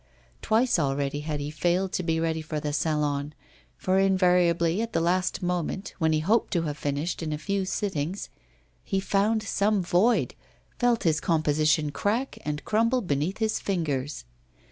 [0.41, 3.35] Twice already had he failed to be ready for the Salon,
[3.77, 7.65] for invariably, at the last moment, when he hoped to have finished in a few
[7.65, 8.27] sittings,
[8.83, 10.33] he found some void,
[10.79, 14.25] felt his composition crack and crumble beneath his fingers.